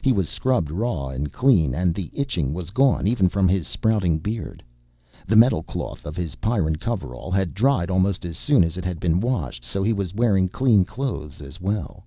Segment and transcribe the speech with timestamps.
[0.00, 4.16] He was scrubbed raw and clean and the itching was gone even from his sprouting
[4.18, 4.62] beard.
[5.26, 9.20] The metalcloth of his Pyrran coverall had dried almost as soon as it had been
[9.20, 12.06] washed so he was wearing clean clothes as well.